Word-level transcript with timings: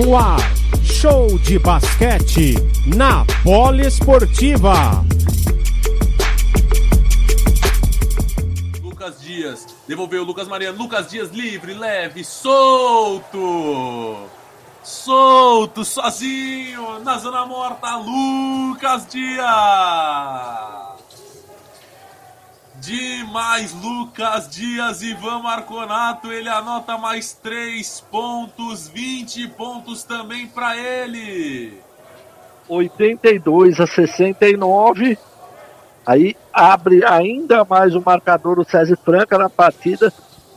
No 0.00 0.16
ar, 0.16 0.40
show 0.82 1.38
de 1.40 1.58
basquete 1.58 2.54
na 2.86 3.26
Poliesportiva. 3.44 5.04
Lucas 8.82 9.20
Dias, 9.20 9.66
devolveu 9.86 10.24
Lucas 10.24 10.48
Mariano. 10.48 10.78
Lucas 10.78 11.08
Dias 11.08 11.30
livre, 11.32 11.74
leve, 11.74 12.24
solto. 12.24 14.16
Solto, 14.82 15.84
sozinho, 15.84 17.00
na 17.00 17.18
zona 17.18 17.44
morta, 17.44 17.96
Lucas 17.96 19.04
Dias. 19.04 20.89
Demais, 22.80 23.74
Lucas 23.74 24.48
Dias, 24.48 25.02
Ivan 25.02 25.40
Marconato, 25.40 26.32
ele 26.32 26.48
anota 26.48 26.96
mais 26.96 27.34
3 27.34 28.00
pontos, 28.10 28.88
20 28.88 29.48
pontos 29.48 30.02
também 30.02 30.46
para 30.46 30.74
ele. 30.78 31.78
82 32.66 33.80
a 33.80 33.86
69. 33.86 35.18
Aí 36.06 36.34
abre 36.50 37.04
ainda 37.04 37.66
mais 37.66 37.94
o 37.94 38.00
marcador 38.00 38.58
o 38.58 38.64
César 38.64 38.96
Franca 39.04 39.36
na 39.36 39.50
partida. 39.50 40.10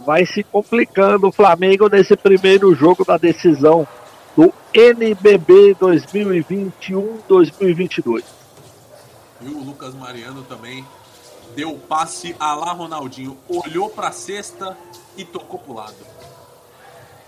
Vai 0.06 0.26
se 0.26 0.44
complicando 0.44 1.28
o 1.28 1.32
Flamengo 1.32 1.90
nesse 1.90 2.16
primeiro 2.16 2.74
jogo 2.74 3.04
da 3.04 3.18
decisão 3.18 3.86
do 4.36 4.52
NBB 4.74 5.76
2021-2022. 5.76 8.24
E 9.42 9.50
o 9.50 9.62
Lucas 9.62 9.94
Mariano 9.94 10.42
também 10.44 10.86
deu 11.56 11.74
o 11.74 11.80
passe 11.80 12.36
a 12.40 12.54
lá 12.54 12.72
Ronaldinho, 12.74 13.38
olhou 13.48 13.90
para 13.90 14.10
a 14.10 14.12
cesta 14.12 14.78
e 15.16 15.24
tocou 15.24 15.60
pro 15.60 15.74
lado. 15.74 15.96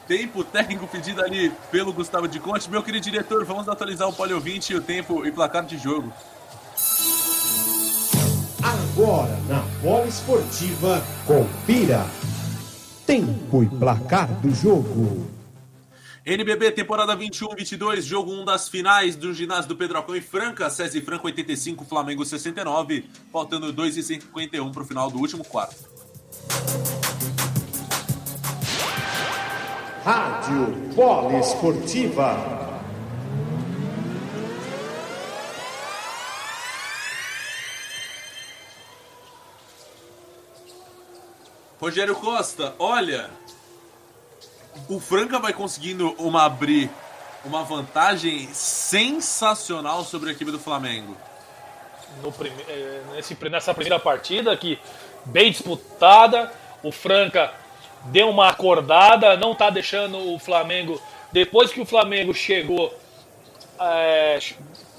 Tempo 0.08 0.44
técnico 0.44 0.88
pedido 0.88 1.22
ali 1.22 1.52
pelo 1.72 1.92
Gustavo 1.92 2.28
de 2.28 2.40
Conte. 2.40 2.70
Meu 2.70 2.84
querido 2.84 3.04
diretor, 3.04 3.44
vamos 3.44 3.68
atualizar 3.68 4.08
o 4.08 4.14
Polio 4.14 4.40
20, 4.40 4.76
o 4.76 4.82
tempo 4.82 5.26
e 5.26 5.32
placar 5.32 5.66
de 5.66 5.78
jogo. 5.78 6.14
Agora 8.62 9.36
na 9.48 9.62
Bola 9.82 10.08
Esportiva, 10.08 11.04
confira 11.26 12.06
tempo 13.06 13.64
e 13.64 13.68
placar 13.68 14.28
do 14.42 14.54
jogo. 14.54 15.35
NBB 16.26 16.72
temporada 16.72 17.16
21-22, 17.16 18.02
jogo 18.02 18.32
1 18.32 18.46
das 18.46 18.68
finais 18.68 19.16
do 19.16 19.32
ginásio 19.32 19.68
do 19.68 19.76
Pedrocão 19.76 20.16
e 20.16 20.22
Franca, 20.22 20.68
César 20.72 21.00
Franca 21.02 21.28
85, 21.28 21.86
Flamengo 21.86 22.26
69, 22.26 23.08
faltando 23.32 23.72
2 23.72 23.98
e 23.98 24.02
51 24.02 24.72
para 24.72 24.82
o 24.82 24.86
final 24.88 25.12
do 25.12 25.20
último 25.20 25.46
quarto. 25.46 25.76
Rádio 30.04 30.66
Bola 30.96 31.38
Esportiva. 31.38 32.66
Rogério 41.80 42.16
Costa, 42.16 42.74
olha, 42.80 43.30
o 44.88 45.00
Franca 45.00 45.40
vai 45.40 45.54
conseguindo 45.54 46.14
uma 46.18 46.46
abrir 46.46 46.90
uma 47.44 47.64
vantagem 47.64 48.50
sensacional 48.54 50.04
sobre 50.04 50.30
a 50.30 50.34
equipe 50.34 50.52
do 50.52 50.60
Flamengo. 50.60 51.16
Prime... 52.38 52.56
Eh, 52.68 53.02
nesse, 53.14 53.38
nessa 53.50 53.74
primeira 53.74 54.00
partida 54.00 54.56
que 54.58 54.80
bem 55.26 55.52
disputada, 55.52 56.52
o 56.82 56.92
Franca 56.92 57.54
deu 58.06 58.30
uma 58.30 58.50
acordada, 58.50 59.38
não 59.38 59.52
está 59.52 59.70
deixando 59.70 60.34
o 60.34 60.40
Flamengo. 60.40 61.00
Depois 61.32 61.72
que 61.72 61.82
o 61.82 61.86
Flamengo 61.86 62.34
chegou, 62.34 62.94
é, 63.80 64.40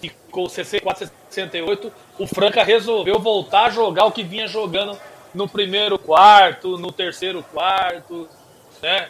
ficou 0.00 0.48
64, 0.48 1.10
68, 1.30 1.92
o 2.18 2.26
Franca 2.26 2.62
resolveu 2.62 3.18
voltar 3.18 3.66
a 3.66 3.70
jogar 3.70 4.04
o 4.04 4.12
que 4.12 4.22
vinha 4.22 4.46
jogando 4.46 4.98
no 5.34 5.48
primeiro 5.48 5.98
quarto, 5.98 6.78
no 6.78 6.92
terceiro 6.92 7.42
quarto, 7.42 8.28
né? 8.82 9.08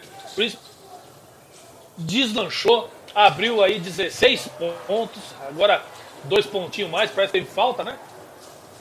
Deslanchou, 1.96 2.90
abriu 3.14 3.62
aí 3.62 3.80
16 3.80 4.50
pontos, 4.86 5.22
agora 5.48 5.82
dois 6.24 6.46
pontinhos 6.46 6.90
mais, 6.90 7.10
parece 7.10 7.32
que 7.32 7.38
teve 7.40 7.50
falta, 7.50 7.82
né? 7.82 7.98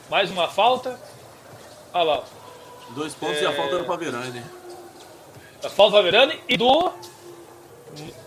Mais 0.08 0.30
uma 0.30 0.48
falta. 0.48 0.98
Olha 1.92 2.04
lá. 2.04 2.24
Dois 2.90 3.14
pontos 3.14 3.38
é... 3.38 3.42
e 3.42 3.46
a 3.46 3.52
falta 3.52 3.78
do 3.78 3.84
Paverani. 3.84 4.42
A 5.64 5.70
falta 5.70 5.96
do 5.96 5.96
Paverani 5.96 6.40
e 6.48 6.56
do 6.56 6.92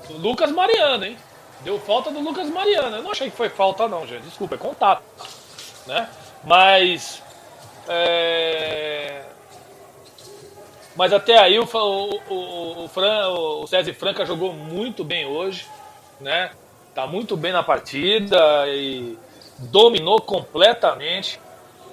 Lucas 0.09 0.51
Mariano, 0.51 1.05
hein? 1.05 1.17
Deu 1.61 1.79
falta 1.79 2.09
do 2.11 2.19
Lucas 2.19 2.49
Mariano. 2.49 2.97
Eu 2.97 3.03
não 3.03 3.11
achei 3.11 3.29
que 3.29 3.35
foi 3.35 3.49
falta, 3.49 3.87
não, 3.87 4.07
gente. 4.07 4.23
Desculpa, 4.23 4.55
é 4.55 4.57
contato. 4.57 5.03
Né? 5.85 6.09
Mas. 6.43 7.21
É... 7.87 8.98
Mas 10.99 11.13
até 11.13 11.39
aí 11.39 11.57
o, 11.57 11.63
o, 11.63 12.83
o, 12.83 12.87
Fran, 12.89 13.29
o 13.29 13.65
César 13.67 13.93
Franca 13.93 14.25
jogou 14.25 14.51
muito 14.51 15.01
bem 15.01 15.25
hoje, 15.25 15.65
né? 16.19 16.51
Tá 16.93 17.07
muito 17.07 17.37
bem 17.37 17.53
na 17.53 17.63
partida 17.63 18.37
e 18.67 19.17
dominou 19.59 20.19
completamente, 20.19 21.39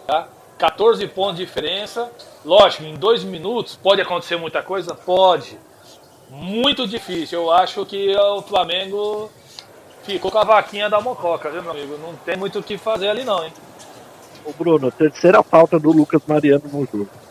tá? 0.09 0.27
14 0.59 1.07
pontos 1.07 1.37
de 1.37 1.45
diferença. 1.45 2.11
Lógico, 2.45 2.83
em 2.83 2.97
dois 2.97 3.23
minutos 3.23 3.77
pode 3.77 4.01
acontecer 4.01 4.35
muita 4.39 4.61
coisa? 4.61 4.93
Pode. 4.93 5.57
Muito 6.29 6.85
difícil. 6.85 7.43
Eu 7.43 7.53
acho 7.53 7.87
que 7.87 8.13
o 8.13 8.43
Flamengo 8.43 9.31
ficou 10.03 10.33
com 10.33 10.39
a 10.39 10.45
vaquinha 10.45 10.91
da 10.91 11.01
mococa, 11.01 11.49
viu, 11.49 11.63
meu 11.63 11.71
amigo? 11.71 11.97
Não 11.97 12.17
tem 12.17 12.37
muito 12.37 12.59
o 12.59 12.63
que 12.63 12.77
fazer 12.77 13.11
ali 13.11 13.23
não, 13.23 13.45
hein? 13.45 13.53
Ô 14.45 14.53
Bruno, 14.53 14.91
terceira 14.91 15.45
falta 15.45 15.79
do 15.79 15.93
Lucas 15.93 16.23
Mariano 16.27 16.65
no 16.73 16.85
jogo. 16.87 17.26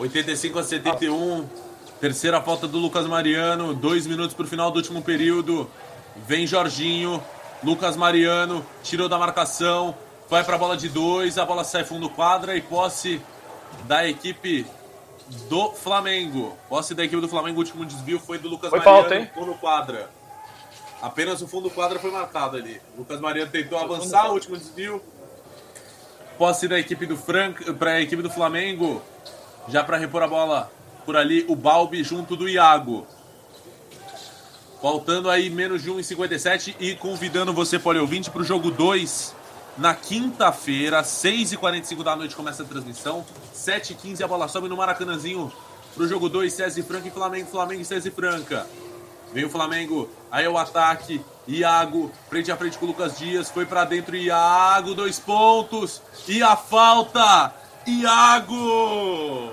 85 0.00 0.58
a 0.58 0.62
71. 0.62 1.46
Terceira 2.00 2.40
falta 2.40 2.66
do 2.66 2.78
Lucas 2.78 3.06
Mariano. 3.06 3.74
Dois 3.74 4.06
minutos 4.06 4.34
para 4.34 4.46
o 4.46 4.48
final 4.48 4.70
do 4.70 4.76
último 4.76 5.02
período. 5.02 5.70
Vem 6.26 6.46
Jorginho. 6.46 7.22
Lucas 7.62 7.96
Mariano 7.96 8.64
tirou 8.82 9.10
da 9.10 9.18
marcação. 9.18 9.94
Vai 10.30 10.42
para 10.42 10.56
a 10.56 10.58
bola 10.58 10.74
de 10.74 10.88
dois. 10.88 11.36
A 11.36 11.44
bola 11.44 11.64
sai 11.64 11.84
fundo 11.84 12.08
quadra 12.08 12.56
e 12.56 12.62
posse 12.62 13.20
da 13.84 14.08
equipe 14.08 14.66
do 15.50 15.72
Flamengo. 15.72 16.56
Posse 16.66 16.94
da 16.94 17.04
equipe 17.04 17.20
do 17.20 17.28
Flamengo. 17.28 17.58
O 17.58 17.60
último 17.60 17.84
desvio 17.84 18.18
foi 18.18 18.38
do 18.38 18.48
Lucas 18.48 18.70
foi 18.70 18.78
Mariano. 18.78 19.00
Falta, 19.02 19.16
hein? 19.16 19.30
Fundo 19.34 19.54
quadra. 19.56 20.08
Apenas 21.02 21.42
o 21.42 21.46
fundo 21.46 21.68
quadra 21.68 21.98
foi 21.98 22.10
marcado 22.10 22.56
ali. 22.56 22.80
Lucas 22.96 23.20
Mariano 23.20 23.50
tentou 23.50 23.78
avançar. 23.78 24.30
O 24.30 24.32
último 24.32 24.56
desvio. 24.56 25.02
Posse 26.38 26.66
da 26.66 26.78
equipe 26.78 27.04
do 27.04 27.18
Franca 27.18 27.74
para 27.74 27.92
a 27.92 28.00
equipe 28.00 28.22
do 28.22 28.30
Flamengo. 28.30 29.02
Já 29.68 29.84
para 29.84 29.96
repor 29.96 30.22
a 30.22 30.28
bola 30.28 30.70
por 31.04 31.16
ali, 31.16 31.44
o 31.48 31.56
Balbi 31.56 32.02
junto 32.02 32.36
do 32.36 32.48
Iago. 32.48 33.06
Faltando 34.80 35.28
aí 35.28 35.50
menos 35.50 35.82
de 35.82 35.90
1,57 35.90 36.74
e 36.80 36.94
convidando 36.94 37.52
você, 37.52 37.80
ouvinte, 37.98 38.30
para 38.30 38.40
o 38.40 38.44
jogo 38.44 38.70
2 38.70 39.34
na 39.76 39.94
quinta-feira, 39.94 41.02
6h45 41.02 42.02
da 42.02 42.16
noite 42.16 42.34
começa 42.36 42.62
a 42.62 42.66
transmissão. 42.66 43.24
7h15 43.54 44.22
a 44.22 44.28
bola 44.28 44.48
sobe 44.48 44.68
no 44.68 44.76
Maracanãzinho 44.76 45.52
para 45.94 46.04
o 46.04 46.08
jogo 46.08 46.28
2, 46.28 46.52
César 46.52 46.82
Franca 46.82 47.08
e 47.08 47.10
Flamengo, 47.10 47.50
Flamengo 47.50 47.82
e 47.82 47.84
César 47.84 48.10
Franca. 48.10 48.66
Vem 49.32 49.44
o 49.44 49.50
Flamengo, 49.50 50.08
aí 50.30 50.44
é 50.44 50.48
o 50.48 50.58
ataque. 50.58 51.20
Iago, 51.46 52.10
frente 52.28 52.50
a 52.50 52.56
frente 52.56 52.78
com 52.78 52.84
o 52.84 52.88
Lucas 52.88 53.18
Dias, 53.18 53.50
foi 53.50 53.64
para 53.64 53.84
dentro. 53.84 54.16
Iago, 54.16 54.94
dois 54.94 55.18
pontos. 55.18 56.02
E 56.26 56.42
a 56.42 56.56
falta 56.56 57.52
Iago! 57.86 59.52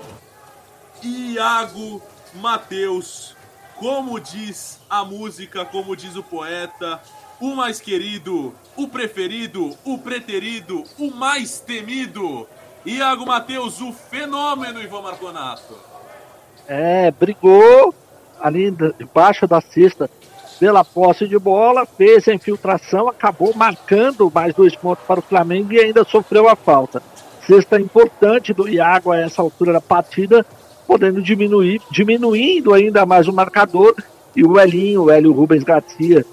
Iago 1.02 2.02
Mateus, 2.34 3.34
como 3.76 4.20
diz 4.20 4.78
a 4.90 5.04
música, 5.04 5.64
como 5.64 5.96
diz 5.96 6.14
o 6.14 6.22
poeta, 6.22 7.00
o 7.40 7.54
mais 7.54 7.80
querido, 7.80 8.54
o 8.76 8.88
preferido, 8.88 9.76
o 9.84 9.96
preterido, 9.96 10.84
o 10.98 11.10
mais 11.10 11.60
temido. 11.60 12.46
Iago 12.84 13.24
Mateus, 13.24 13.80
o 13.80 13.92
fenômeno 13.92 14.82
Ivan 14.82 15.02
Marconato. 15.02 15.74
É, 16.66 17.10
brigou 17.10 17.94
ali 18.40 18.70
debaixo 18.70 19.46
da 19.46 19.60
cesta 19.60 20.10
pela 20.60 20.84
posse 20.84 21.26
de 21.26 21.38
bola, 21.38 21.86
fez 21.86 22.28
a 22.28 22.34
infiltração, 22.34 23.08
acabou 23.08 23.54
marcando 23.54 24.30
mais 24.30 24.52
dois 24.54 24.74
pontos 24.74 25.04
para 25.06 25.20
o 25.20 25.22
Flamengo 25.22 25.72
e 25.72 25.80
ainda 25.80 26.04
sofreu 26.04 26.48
a 26.48 26.56
falta 26.56 27.00
cesta 27.48 27.80
importante 27.80 28.52
do 28.52 28.68
Iago 28.68 29.10
a 29.10 29.18
essa 29.18 29.40
altura 29.40 29.72
da 29.72 29.80
partida, 29.80 30.44
podendo 30.86 31.22
diminuir, 31.22 31.80
diminuindo 31.90 32.74
ainda 32.74 33.06
mais 33.06 33.26
o 33.26 33.32
marcador. 33.32 33.94
E 34.36 34.44
o 34.44 34.60
Elinho, 34.60 35.04
o 35.04 35.10
Hélio 35.10 35.32
Rubens 35.32 35.64
Garcia, 35.64 36.24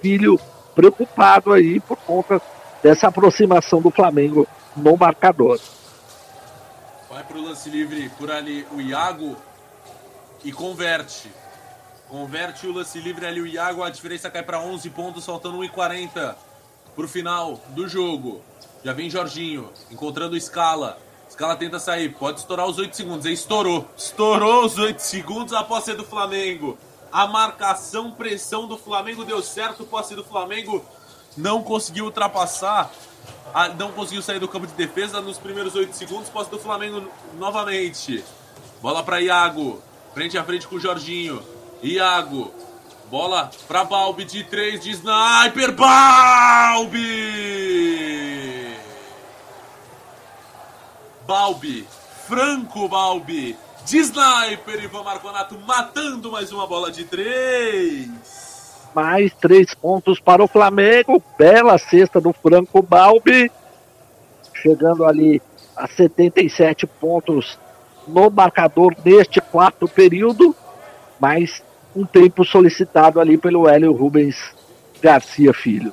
filho 0.00 0.40
preocupado 0.74 1.52
aí 1.52 1.78
por 1.78 1.98
conta 1.98 2.40
dessa 2.82 3.08
aproximação 3.08 3.80
do 3.80 3.90
Flamengo 3.90 4.48
no 4.74 4.96
marcador. 4.96 5.60
Vai 7.08 7.22
para 7.22 7.36
o 7.36 7.42
lance 7.42 7.68
livre 7.68 8.08
por 8.18 8.30
ali 8.30 8.66
o 8.72 8.80
Iago 8.80 9.36
e 10.42 10.50
converte. 10.50 11.30
Converte 12.08 12.66
o 12.66 12.72
lance 12.72 12.98
livre 12.98 13.26
ali 13.26 13.40
o 13.40 13.46
Iago, 13.46 13.82
a 13.82 13.90
diferença 13.90 14.30
cai 14.30 14.42
para 14.42 14.60
11 14.60 14.88
pontos, 14.90 15.24
faltando 15.24 15.58
1,40 15.58 16.34
pro 16.94 17.06
final 17.06 17.60
do 17.68 17.86
jogo. 17.86 18.40
Já 18.84 18.92
vem 18.92 19.10
Jorginho, 19.10 19.70
encontrando 19.90 20.38
Scala. 20.40 20.98
Scala 21.30 21.56
tenta 21.56 21.78
sair, 21.78 22.10
pode 22.14 22.40
estourar 22.40 22.66
os 22.66 22.78
8 22.78 22.96
segundos. 22.96 23.26
Aí 23.26 23.32
estourou. 23.32 23.88
Estourou 23.96 24.64
os 24.64 24.78
8 24.78 25.00
segundos 25.00 25.52
a 25.52 25.64
posse 25.64 25.92
do 25.94 26.04
Flamengo. 26.04 26.78
A 27.10 27.26
marcação, 27.26 28.12
pressão 28.12 28.66
do 28.68 28.78
Flamengo 28.78 29.24
deu 29.24 29.42
certo. 29.42 29.84
Posse 29.84 30.14
do 30.14 30.22
Flamengo 30.22 30.84
não 31.36 31.62
conseguiu 31.62 32.04
ultrapassar. 32.06 32.90
Não 33.78 33.90
conseguiu 33.92 34.22
sair 34.22 34.38
do 34.38 34.48
campo 34.48 34.66
de 34.66 34.74
defesa 34.74 35.20
nos 35.20 35.38
primeiros 35.38 35.74
8 35.74 35.94
segundos. 35.94 36.28
Posse 36.28 36.50
do 36.50 36.58
Flamengo 36.58 37.08
novamente. 37.38 38.24
Bola 38.80 39.02
para 39.02 39.20
Iago. 39.20 39.82
Frente 40.14 40.38
a 40.38 40.44
frente 40.44 40.68
com 40.68 40.76
o 40.76 40.80
Jorginho. 40.80 41.42
Iago. 41.82 42.52
Bola 43.10 43.50
para 43.68 43.84
Balbi 43.84 44.24
de 44.24 44.44
3 44.44 44.80
de 44.80 44.90
sniper. 44.90 45.72
Balbi! 45.72 46.96
Balbi. 51.26 51.86
Franco 52.26 52.88
Balbi. 52.88 53.56
De 53.84 53.98
sniper, 53.98 54.82
Ivan 54.82 55.02
Marconato 55.02 55.58
matando 55.66 56.30
mais 56.30 56.52
uma 56.52 56.66
bola 56.66 56.90
de 56.90 57.04
3. 57.04 58.10
Mais 58.94 59.32
três 59.34 59.74
pontos 59.74 60.18
para 60.18 60.42
o 60.42 60.48
Flamengo. 60.48 61.22
Bela 61.38 61.78
cesta 61.78 62.20
do 62.20 62.32
Franco 62.32 62.82
Balbi. 62.82 63.50
Chegando 64.54 65.04
ali 65.04 65.42
a 65.76 65.86
77 65.86 66.86
pontos 66.86 67.58
no 68.08 68.30
marcador 68.30 68.94
neste 69.04 69.40
quarto 69.40 69.86
período. 69.86 70.54
Mais 71.20 71.62
um 71.94 72.04
tempo 72.04 72.44
solicitado 72.44 73.20
ali 73.20 73.36
pelo 73.36 73.68
Hélio 73.68 73.92
Rubens 73.92 74.36
Garcia 75.00 75.52
Filho. 75.52 75.92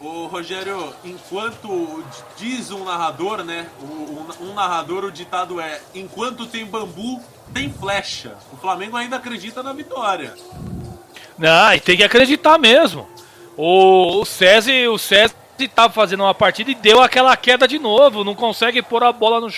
Ô 0.00 0.26
Rogério, 0.26 0.94
enquanto 1.04 2.04
diz 2.36 2.70
um 2.70 2.84
narrador, 2.84 3.42
né? 3.42 3.66
Um, 4.40 4.54
narrador, 4.54 5.04
o 5.04 5.10
ditado 5.10 5.60
é: 5.60 5.80
enquanto 5.94 6.46
tem 6.46 6.64
bambu, 6.64 7.20
tem 7.52 7.72
flecha. 7.72 8.36
O 8.52 8.56
Flamengo 8.56 8.96
ainda 8.96 9.16
acredita 9.16 9.62
na 9.62 9.72
vitória. 9.72 10.34
Não, 11.36 11.74
e 11.74 11.80
tem 11.80 11.96
que 11.96 12.04
acreditar 12.04 12.58
mesmo. 12.58 13.08
O, 13.56 14.24
César, 14.24 14.72
o 14.90 14.98
César 14.98 15.34
estava 15.58 15.92
fazendo 15.92 16.22
uma 16.22 16.34
partida 16.34 16.70
e 16.70 16.74
deu 16.76 17.00
aquela 17.00 17.36
queda 17.36 17.66
de 17.66 17.78
novo. 17.78 18.22
Não 18.22 18.34
consegue 18.34 18.80
pôr 18.82 19.02
a 19.02 19.12
bola 19.12 19.40
no, 19.40 19.48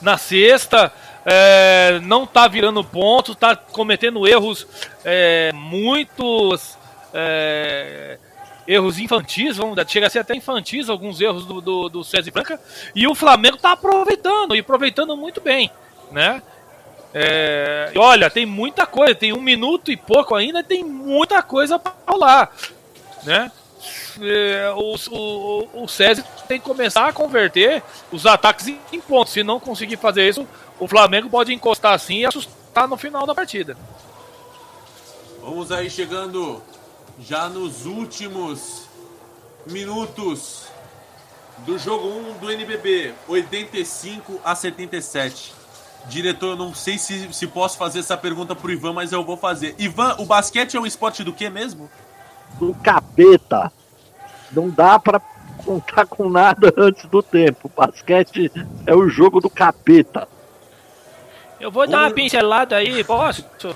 na 0.00 0.16
cesta 0.16 0.92
é, 1.24 2.00
não 2.02 2.24
está 2.24 2.46
virando 2.46 2.84
pontos, 2.84 3.34
está 3.34 3.56
cometendo 3.56 4.26
erros 4.28 4.66
é, 5.04 5.50
muitos 5.54 6.76
é, 7.12 8.18
erros 8.66 8.98
infantis, 8.98 9.56
vamos 9.56 9.78
chega 9.88 10.06
a 10.06 10.10
ser 10.10 10.20
até 10.20 10.34
infantis 10.34 10.88
alguns 10.88 11.20
erros 11.20 11.44
do, 11.44 11.60
do, 11.60 11.88
do 11.88 12.04
César 12.04 12.30
Branca, 12.30 12.60
e 12.94 13.06
o 13.06 13.14
Flamengo 13.14 13.56
está 13.56 13.72
aproveitando, 13.72 14.54
e 14.56 14.60
aproveitando 14.60 15.16
muito 15.16 15.40
bem, 15.40 15.70
né? 16.10 16.42
É, 17.12 17.92
olha, 17.96 18.28
tem 18.28 18.44
muita 18.44 18.86
coisa, 18.86 19.14
tem 19.14 19.32
um 19.32 19.40
minuto 19.40 19.92
e 19.92 19.96
pouco 19.96 20.34
ainda, 20.34 20.64
tem 20.64 20.82
muita 20.82 21.42
coisa 21.42 21.78
para 21.78 21.94
rolar, 22.06 22.50
né? 23.22 23.52
É, 24.20 24.72
o, 24.76 24.96
o, 25.10 25.84
o 25.84 25.88
César 25.88 26.24
tem 26.48 26.58
que 26.58 26.64
começar 26.64 27.06
a 27.06 27.12
converter 27.12 27.82
os 28.10 28.26
ataques 28.26 28.68
em 28.68 29.00
pontos. 29.00 29.32
Se 29.32 29.42
não 29.42 29.60
conseguir 29.60 29.96
fazer 29.96 30.28
isso, 30.28 30.46
o 30.78 30.88
Flamengo 30.88 31.28
pode 31.28 31.52
encostar 31.52 31.92
assim 31.92 32.20
e 32.20 32.26
assustar 32.26 32.88
no 32.88 32.96
final 32.96 33.26
da 33.26 33.34
partida. 33.34 33.76
Vamos 35.42 35.70
aí 35.70 35.90
chegando 35.90 36.62
já 37.18 37.48
nos 37.48 37.86
últimos 37.86 38.88
minutos 39.66 40.66
do 41.58 41.78
jogo 41.78 42.08
1 42.08 42.38
do 42.38 42.50
NBB, 42.50 43.14
85 43.28 44.40
a 44.44 44.54
77. 44.54 45.54
Diretor, 46.06 46.50
eu 46.50 46.56
não 46.56 46.74
sei 46.74 46.98
se, 46.98 47.32
se 47.32 47.46
posso 47.46 47.78
fazer 47.78 48.00
essa 48.00 48.16
pergunta 48.16 48.54
pro 48.54 48.70
Ivan, 48.70 48.92
mas 48.92 49.12
eu 49.12 49.24
vou 49.24 49.36
fazer. 49.36 49.74
Ivan, 49.78 50.16
o 50.18 50.26
basquete 50.26 50.76
é 50.76 50.80
um 50.80 50.84
esporte 50.84 51.24
do 51.24 51.32
que 51.32 51.48
mesmo? 51.48 51.88
Do 52.58 52.74
capeta. 52.74 53.72
Não 54.52 54.68
dá 54.68 54.98
para 54.98 55.20
contar 55.64 56.06
com 56.06 56.28
nada 56.28 56.72
antes 56.76 57.06
do 57.06 57.22
tempo. 57.22 57.70
O 57.72 57.80
basquete 57.80 58.52
é 58.86 58.94
o 58.94 59.08
jogo 59.08 59.40
do 59.40 59.48
capeta. 59.48 60.28
Eu 61.64 61.70
vou 61.70 61.86
dar 61.86 62.00
uma 62.00 62.10
pincelada 62.10 62.76
aí, 62.76 63.02
posso? 63.02 63.42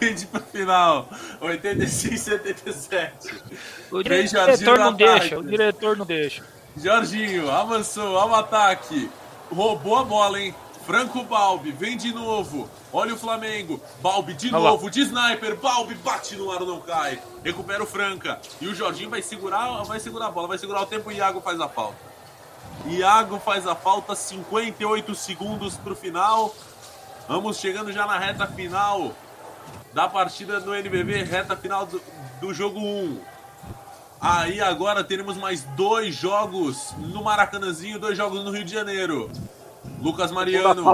Vende 0.00 0.26
pro 0.26 0.40
final. 0.40 1.08
85 1.40 2.18
77. 2.18 3.42
O 3.92 4.02
diretor 4.02 4.76
não 4.76 4.92
deixa, 4.92 5.38
o 5.38 5.44
diretor 5.44 5.96
não 5.96 6.04
deixa. 6.04 6.42
Jorginho, 6.76 7.48
avançou, 7.48 8.18
ao 8.18 8.34
ataque. 8.34 9.08
Roubou 9.54 9.98
a 9.98 10.02
bola, 10.02 10.40
hein? 10.40 10.52
Franco 10.84 11.22
Balbi, 11.22 11.70
vem 11.70 11.96
de 11.96 12.12
novo. 12.12 12.68
Olha 12.92 13.14
o 13.14 13.16
Flamengo. 13.16 13.80
Balbi 14.02 14.34
de 14.34 14.52
Olha 14.52 14.70
novo, 14.70 14.90
de 14.90 15.02
sniper. 15.02 15.54
Balbi 15.58 15.94
bate 15.94 16.34
no 16.34 16.50
ar, 16.50 16.58
não 16.58 16.80
cai. 16.80 17.20
Recupera 17.44 17.84
o 17.84 17.86
Franca. 17.86 18.40
E 18.60 18.66
o 18.66 18.74
Jorginho 18.74 19.10
vai 19.10 19.22
segurar, 19.22 19.84
vai 19.84 20.00
segurar 20.00 20.26
a 20.26 20.30
bola, 20.32 20.48
vai 20.48 20.58
segurar 20.58 20.82
o 20.82 20.86
tempo 20.86 21.08
e 21.12 21.14
o 21.14 21.16
Iago 21.18 21.40
faz 21.40 21.60
a 21.60 21.68
falta. 21.68 22.10
Iago 22.86 23.38
faz 23.38 23.64
a 23.66 23.76
falta, 23.76 24.16
58 24.16 25.14
segundos 25.14 25.76
pro 25.76 25.94
final. 25.94 26.52
Vamos 27.30 27.58
chegando 27.58 27.92
já 27.92 28.08
na 28.08 28.18
reta 28.18 28.44
final 28.44 29.12
da 29.94 30.08
partida 30.08 30.58
do 30.58 30.74
NBB, 30.74 31.22
reta 31.22 31.54
final 31.54 31.86
do, 31.86 32.02
do 32.40 32.52
jogo 32.52 32.80
1. 32.80 33.20
Aí 34.20 34.60
agora 34.60 35.04
teremos 35.04 35.36
mais 35.36 35.62
dois 35.76 36.12
jogos 36.12 36.92
no 36.98 37.22
Maracanãzinho, 37.22 38.00
dois 38.00 38.16
jogos 38.18 38.44
no 38.44 38.50
Rio 38.50 38.64
de 38.64 38.72
Janeiro. 38.72 39.30
Lucas 40.02 40.32
Mariano 40.32 40.84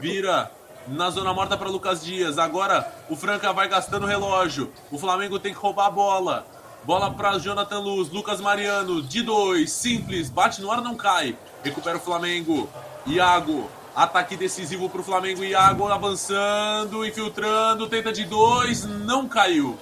vira 0.00 0.50
na 0.88 1.08
zona 1.08 1.32
morta 1.32 1.56
para 1.56 1.68
Lucas 1.68 2.04
Dias. 2.04 2.36
Agora 2.36 2.92
o 3.08 3.14
Franca 3.14 3.52
vai 3.52 3.68
gastando 3.68 4.06
o 4.06 4.08
relógio. 4.08 4.72
O 4.90 4.98
Flamengo 4.98 5.38
tem 5.38 5.54
que 5.54 5.60
roubar 5.60 5.86
a 5.86 5.90
bola. 5.90 6.46
Bola 6.82 7.12
para 7.12 7.38
Jonathan 7.38 7.78
Luz, 7.78 8.10
Lucas 8.10 8.40
Mariano, 8.40 9.00
de 9.04 9.22
dois, 9.22 9.70
simples, 9.70 10.30
bate 10.30 10.60
no 10.60 10.68
ar, 10.68 10.82
não 10.82 10.96
cai. 10.96 11.38
Recupera 11.62 11.96
o 11.96 12.00
Flamengo. 12.00 12.68
Iago 13.06 13.70
Ataque 13.96 14.36
decisivo 14.36 14.90
para 14.90 15.00
o 15.00 15.04
Flamengo. 15.04 15.42
Iago 15.42 15.88
avançando, 15.88 17.02
infiltrando, 17.06 17.88
tenta 17.88 18.12
de 18.12 18.24
dois, 18.24 18.84
não 18.84 19.26
caiu. 19.26 19.78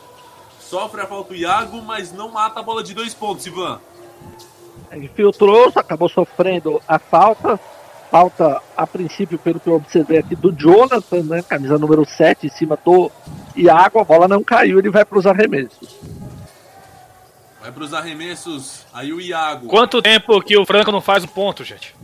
Sofre 0.61 1.00
a 1.00 1.06
falta 1.06 1.33
o 1.33 1.37
Iago, 1.37 1.83
mas 1.83 2.12
não 2.12 2.30
mata 2.30 2.61
a 2.61 2.62
bola 2.62 2.85
de 2.85 2.94
dois 2.94 3.12
pontos, 3.12 3.44
Ivan. 3.44 3.80
Infiltrou, 4.92 5.73
acabou 5.75 6.09
sofrendo 6.09 6.80
a 6.87 6.97
falta. 6.97 7.59
Falta, 8.09 8.62
a 8.76 8.87
princípio, 8.87 9.37
pelo 9.37 9.59
que 9.59 9.68
eu 9.68 9.75
observei 9.75 10.18
aqui, 10.18 10.37
do 10.37 10.52
Jonathan, 10.52 11.25
né? 11.25 11.42
Camisa 11.42 11.76
número 11.76 12.04
7 12.04 12.47
em 12.47 12.50
cima 12.50 12.78
do 12.85 13.11
Iago. 13.56 13.99
A 13.99 14.04
bola 14.04 14.28
não 14.28 14.44
caiu, 14.44 14.78
ele 14.78 14.90
vai 14.90 15.04
para 15.04 15.18
os 15.18 15.26
arremessos. 15.26 15.99
Vai 17.61 17.73
para 17.73 17.83
os 17.83 17.92
arremessos, 17.92 18.87
aí 18.94 19.12
o 19.12 19.21
Iago. 19.21 19.66
Quanto 19.66 20.00
tempo 20.00 20.40
que 20.40 20.56
o 20.56 20.64
Franco 20.64 20.92
não 20.92 21.00
faz 21.00 21.25
um 21.25 21.26
ponto, 21.26 21.64
gente? 21.64 21.97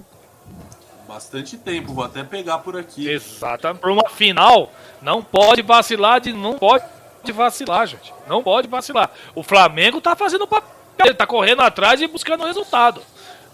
Bastante 1.11 1.57
tempo, 1.57 1.93
vou 1.93 2.05
até 2.05 2.23
pegar 2.23 2.59
por 2.59 2.77
aqui. 2.77 3.11
Exatamente. 3.11 3.81
Para 3.81 3.93
uma 3.93 4.09
final, 4.09 4.71
não 5.03 5.21
pode 5.21 5.61
vacilar, 5.61 6.21
de, 6.21 6.33
não 6.33 6.57
pode 6.57 6.85
vacilar, 7.33 7.85
gente. 7.89 8.15
Não 8.29 8.45
pode 8.45 8.69
vacilar. 8.69 9.11
O 9.35 9.43
Flamengo 9.43 10.01
tá 10.01 10.15
fazendo 10.15 10.43
o 10.43 10.47
papel, 10.47 10.71
ele 11.07 11.15
tá 11.15 11.27
correndo 11.27 11.63
atrás 11.63 12.01
e 12.01 12.07
buscando 12.07 12.45
o 12.45 12.47
resultado. 12.47 13.03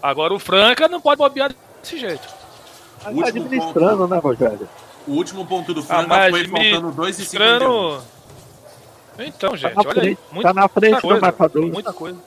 Agora 0.03 0.35
o 0.35 0.37
Franca 0.37 0.87
não 0.87 1.01
pode 1.01 1.17
bobear 1.17 1.51
desse 1.81 1.97
jeito. 1.97 2.27
Tá 3.01 3.09
administrando, 3.09 3.97
ponto, 3.97 4.07
né, 4.07 4.19
Rogério? 4.19 4.69
O 5.07 5.13
último 5.13 5.43
ponto 5.43 5.73
do 5.73 5.81
Franca 5.81 6.27
ah, 6.27 6.29
foi 6.29 6.47
faltando 6.47 6.91
2 6.91 7.19
e 7.19 7.25
51. 7.25 8.01
Então, 9.17 9.49
tá 9.49 9.55
gente, 9.55 9.73
tá 9.73 9.81
olha 9.81 9.89
frente, 9.93 10.07
aí. 10.07 10.17
Muita, 10.31 10.49
tá 10.49 10.53
na 10.53 10.67
frente 10.67 11.01
do 11.01 11.21
marcador. 11.21 11.65
Muita 11.65 11.91
coisa. 11.91 12.19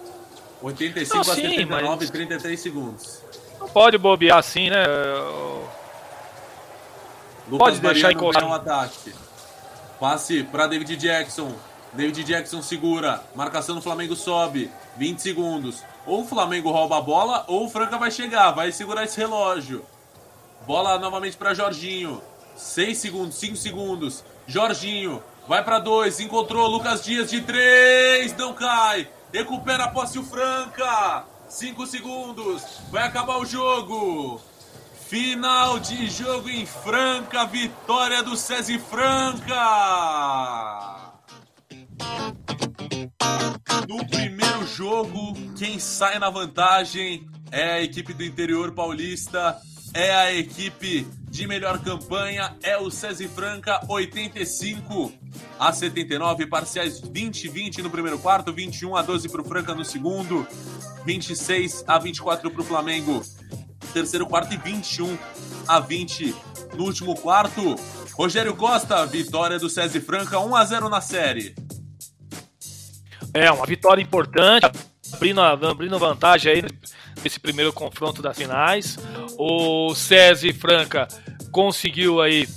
85 0.60 1.14
não, 1.14 1.20
a 1.20 1.36
sim, 1.36 1.42
79 1.42 1.96
mas... 2.00 2.08
e 2.08 2.12
33 2.12 2.60
segundos. 2.60 3.30
Não 3.60 3.68
pode 3.68 3.98
bobear 3.98 4.38
assim, 4.38 4.70
né? 4.70 4.84
Lucas 7.48 7.78
pode 7.78 7.80
deixar 7.80 8.12
encostar. 8.12 8.44
Um 8.44 8.52
ataque. 8.52 9.12
Passe 9.98 10.42
para 10.44 10.66
David 10.66 10.96
Jackson. 10.96 11.54
David 11.92 12.24
Jackson 12.24 12.62
segura. 12.62 13.22
Marcação 13.34 13.74
do 13.74 13.82
Flamengo 13.82 14.16
sobe. 14.16 14.70
20 14.96 15.18
segundos. 15.20 15.82
Ou 16.06 16.22
o 16.22 16.26
Flamengo 16.26 16.70
rouba 16.70 16.98
a 16.98 17.00
bola, 17.00 17.44
ou 17.48 17.66
o 17.66 17.68
Franca 17.68 17.98
vai 17.98 18.10
chegar. 18.10 18.52
Vai 18.52 18.72
segurar 18.72 19.04
esse 19.04 19.18
relógio. 19.18 19.84
Bola 20.66 20.98
novamente 20.98 21.36
para 21.36 21.52
Jorginho. 21.52 22.22
6 22.56 22.96
segundos, 22.96 23.34
5 23.36 23.56
segundos. 23.56 24.24
Jorginho. 24.46 25.22
Vai 25.46 25.64
para 25.64 25.78
2. 25.78 26.20
Encontrou 26.20 26.66
Lucas 26.68 27.02
Dias 27.02 27.28
de 27.30 27.40
3. 27.40 28.36
Não 28.36 28.54
cai. 28.54 29.08
Recupera 29.32 29.84
a 29.84 29.88
posse 29.88 30.18
o 30.18 30.24
Franca. 30.24 31.24
5 31.50 31.86
segundos. 31.86 32.62
Vai 32.90 33.02
acabar 33.02 33.38
o 33.38 33.44
jogo. 33.44 34.40
Final 35.08 35.80
de 35.80 36.08
jogo 36.08 36.48
em 36.48 36.64
Franca, 36.64 37.44
vitória 37.44 38.22
do 38.22 38.36
SESI 38.36 38.78
Franca! 38.78 39.58
No 43.88 44.06
primeiro 44.06 44.64
jogo, 44.68 45.34
quem 45.58 45.80
sai 45.80 46.20
na 46.20 46.30
vantagem 46.30 47.28
é 47.50 47.72
a 47.72 47.82
equipe 47.82 48.14
do 48.14 48.22
interior 48.22 48.70
paulista, 48.70 49.60
é 49.92 50.14
a 50.14 50.32
equipe 50.32 51.04
de 51.30 51.46
melhor 51.46 51.78
campanha, 51.78 52.56
é 52.62 52.76
o 52.76 52.90
SESI 52.90 53.28
Franca 53.28 53.80
85 53.88 55.12
a 55.58 55.72
79, 55.72 56.46
parciais 56.46 57.00
20-20 57.00 57.78
no 57.78 57.90
primeiro 57.90 58.18
quarto, 58.18 58.52
21 58.52 58.96
a 58.96 59.02
12 59.02 59.28
para 59.28 59.40
o 59.40 59.44
Franca 59.44 59.74
no 59.74 59.84
segundo, 59.84 60.46
26 61.06 61.84
a 61.86 61.98
24 61.98 62.50
para 62.50 62.60
o 62.60 62.64
Flamengo 62.64 63.22
terceiro 63.90 64.26
quarto 64.26 64.54
e 64.54 64.56
21 64.56 65.18
a 65.66 65.80
20 65.80 66.34
no 66.74 66.84
último 66.84 67.14
quarto. 67.14 67.74
Rogério 68.14 68.54
Costa, 68.54 69.04
vitória 69.06 69.58
do 69.58 69.68
SESI 69.68 70.00
Franca, 70.00 70.38
1 70.38 70.54
a 70.54 70.64
0 70.64 70.88
na 70.88 71.00
série. 71.00 71.54
É, 73.32 73.50
uma 73.50 73.66
vitória 73.66 74.02
importante, 74.02 74.70
abrindo, 75.12 75.40
abrindo 75.40 75.98
vantagem 75.98 76.52
aí 76.52 76.64
nesse 77.22 77.38
primeiro 77.40 77.72
confronto 77.72 78.22
das 78.22 78.36
finais. 78.36 78.98
O 79.38 79.94
SESI 79.94 80.52
Franca 80.52 81.08
conseguiu 81.50 82.20
aí 82.20 82.48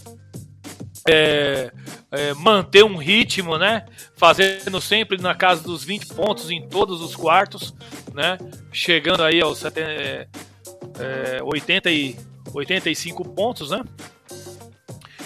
é, 1.07 1.71
é, 2.11 2.33
manter 2.35 2.83
um 2.83 2.95
ritmo, 2.95 3.57
né? 3.57 3.85
Fazendo 4.15 4.79
sempre 4.79 5.21
na 5.21 5.35
casa 5.35 5.63
dos 5.63 5.83
20 5.83 6.07
pontos 6.13 6.49
em 6.49 6.67
todos 6.67 7.01
os 7.01 7.15
quartos, 7.15 7.73
né? 8.13 8.37
Chegando 8.71 9.23
aí 9.23 9.41
aos 9.41 9.63
é, 9.65 10.27
80 11.43 11.91
e 11.91 12.15
85 12.53 13.29
pontos, 13.29 13.71
né? 13.71 13.83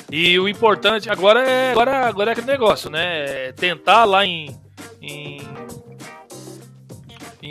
E 0.09 0.39
o 0.39 0.47
importante 0.47 1.09
agora 1.09 1.41
é 1.41 1.71
agora, 1.71 2.07
agora 2.07 2.31
é 2.31 2.33
aquele 2.33 2.47
negócio, 2.47 2.89
né? 2.89 3.47
É 3.47 3.51
tentar 3.51 4.05
lá 4.05 4.25
em, 4.25 4.57
em, 5.01 5.39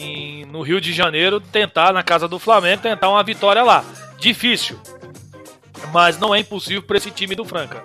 em, 0.03 0.45
no 0.47 0.63
Rio 0.63 0.81
de 0.81 0.93
Janeiro 0.93 1.41
tentar 1.41 1.93
na 1.93 2.03
casa 2.03 2.29
do 2.29 2.39
Flamengo 2.39 2.83
tentar 2.83 3.09
uma 3.09 3.23
vitória 3.23 3.63
lá. 3.63 3.85
Difícil, 4.19 4.81
mas 5.93 6.19
não 6.19 6.35
é 6.35 6.41
impossível 6.41 6.83
para 6.83 6.97
esse 6.97 7.11
time 7.11 7.35
do 7.35 7.45
Franca. 7.45 7.85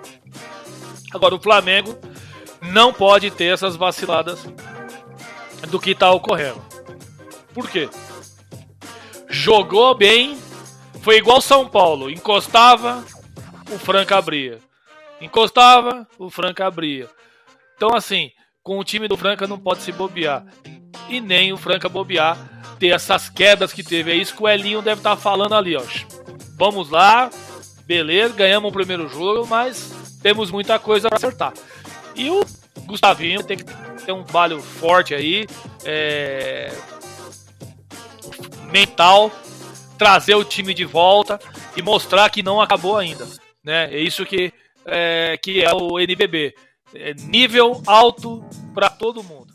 Agora 1.12 1.34
o 1.34 1.40
Flamengo 1.40 1.98
não 2.60 2.92
pode 2.92 3.30
ter 3.30 3.52
essas 3.52 3.76
vaciladas 3.76 4.46
do 5.68 5.78
que 5.80 5.90
está 5.90 6.10
ocorrendo. 6.10 6.62
Por 7.52 7.68
quê? 7.68 7.88
Jogou 9.28 9.94
bem, 9.94 10.36
foi 11.02 11.16
igual 11.16 11.40
São 11.40 11.68
Paulo, 11.68 12.10
encostava, 12.10 13.04
o 13.70 13.78
Franca 13.78 14.16
abria. 14.16 14.58
Encostava, 15.20 16.06
o 16.18 16.30
Franca 16.30 16.66
abria. 16.66 17.08
Então 17.76 17.94
assim, 17.94 18.30
com 18.62 18.78
o 18.78 18.84
time 18.84 19.08
do 19.08 19.16
Franca 19.16 19.46
não 19.46 19.58
pode 19.58 19.82
se 19.82 19.92
bobear. 19.92 20.44
E 21.08 21.20
nem 21.20 21.52
o 21.52 21.56
Franca 21.56 21.88
bobear 21.88 22.36
ter 22.78 22.88
essas 22.88 23.28
quedas 23.28 23.72
que 23.72 23.82
teve. 23.82 24.10
É 24.10 24.14
isso 24.16 24.34
que 24.34 24.42
o 24.42 24.48
Elinho 24.48 24.82
deve 24.82 25.00
estar 25.00 25.16
tá 25.16 25.16
falando 25.16 25.54
ali, 25.54 25.76
ó. 25.76 25.82
Vamos 26.56 26.90
lá, 26.90 27.30
beleza, 27.86 28.34
ganhamos 28.34 28.70
o 28.70 28.72
primeiro 28.72 29.08
jogo, 29.08 29.46
mas 29.46 29.92
temos 30.22 30.50
muita 30.50 30.78
coisa 30.78 31.08
para 31.08 31.16
acertar. 31.16 31.52
E 32.14 32.28
o 32.30 32.44
Gustavinho 32.86 33.42
tem 33.42 33.56
que 33.56 33.64
ter 34.04 34.12
um 34.12 34.24
balho 34.24 34.60
forte 34.60 35.14
aí, 35.14 35.46
é... 35.84 36.72
mental, 38.70 39.30
trazer 39.96 40.34
o 40.34 40.44
time 40.44 40.74
de 40.74 40.84
volta 40.84 41.38
e 41.76 41.82
mostrar 41.82 42.28
que 42.30 42.42
não 42.42 42.60
acabou 42.60 42.96
ainda. 42.96 43.26
Né? 43.64 43.94
É 43.94 44.00
isso 44.00 44.26
que 44.26 44.52
é, 44.84 45.38
que 45.42 45.62
é 45.62 45.72
o 45.72 45.98
NBB. 45.98 46.54
É 46.94 47.14
nível 47.14 47.82
alto 47.86 48.44
para 48.74 48.90
todo 48.90 49.22
mundo. 49.22 49.54